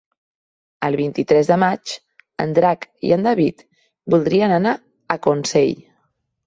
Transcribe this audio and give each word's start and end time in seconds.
El 0.87 0.95
vint-i-tres 1.01 1.51
de 1.51 1.57
maig 1.65 1.93
en 2.45 2.57
Drac 2.61 2.89
i 3.11 3.15
en 3.19 3.29
David 3.31 3.65
voldrien 4.17 4.59
anar 4.61 4.77
a 5.17 5.21
Consell. 5.29 5.81